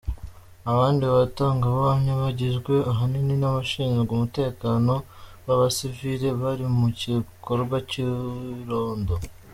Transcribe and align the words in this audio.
Abandi 0.71 1.03
batangabuhamya 1.15 2.13
bagizwe 2.23 2.73
ahanini 2.91 3.35
n'abashinzwe 3.37 4.09
umutekano 4.13 4.93
b'abasivili 5.45 6.27
bari 6.41 6.65
mu 6.77 6.87
gikorwa 6.99 7.77
cy'irondo. 7.89 9.13